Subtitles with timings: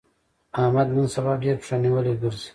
[0.61, 2.49] احمد نن سبا ډېر پښه نيولی ګرځي.